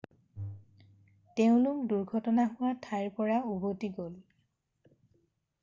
তেওঁলোক 1.39 1.83
দুৰ্ঘটনা 1.91 2.47
হোৱা 2.55 2.71
ঠাইৰ 2.87 3.13
পৰা 3.19 3.39
উভতি 3.57 3.93
গ'ল 4.01 4.19